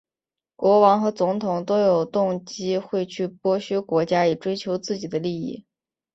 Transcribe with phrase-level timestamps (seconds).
[0.55, 5.63] 国王和总统都有动机会去剥削国家以追求自己的利益。